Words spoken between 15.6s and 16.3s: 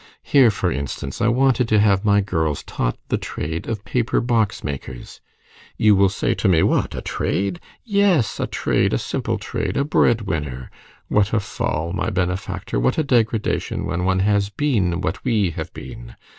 been!